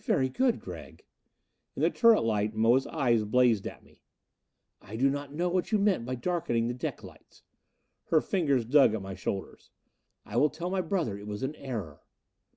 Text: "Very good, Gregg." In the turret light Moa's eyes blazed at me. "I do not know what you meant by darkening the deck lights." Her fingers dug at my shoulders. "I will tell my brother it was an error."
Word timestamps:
"Very 0.00 0.28
good, 0.28 0.58
Gregg." 0.58 1.04
In 1.76 1.82
the 1.82 1.90
turret 1.90 2.22
light 2.22 2.52
Moa's 2.52 2.88
eyes 2.88 3.22
blazed 3.22 3.64
at 3.64 3.84
me. 3.84 4.02
"I 4.80 4.96
do 4.96 5.08
not 5.08 5.32
know 5.32 5.48
what 5.50 5.70
you 5.70 5.78
meant 5.78 6.04
by 6.04 6.16
darkening 6.16 6.66
the 6.66 6.74
deck 6.74 7.04
lights." 7.04 7.44
Her 8.06 8.20
fingers 8.20 8.64
dug 8.64 8.92
at 8.92 9.02
my 9.02 9.14
shoulders. 9.14 9.70
"I 10.26 10.36
will 10.36 10.50
tell 10.50 10.68
my 10.68 10.80
brother 10.80 11.16
it 11.16 11.28
was 11.28 11.44
an 11.44 11.54
error." 11.54 12.00